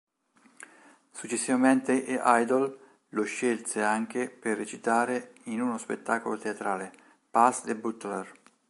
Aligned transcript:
Successivamente, 1.11 1.93
Idle 2.07 2.77
lo 3.09 3.21
scelse 3.21 3.83
anche 3.83 4.31
per 4.31 4.57
recitare 4.57 5.33
in 5.43 5.61
uno 5.61 5.77
spettacolo 5.77 6.39
teatrale, 6.39 6.91
"Pass 7.29 7.61
The 7.65 7.75
Butler". 7.75 8.39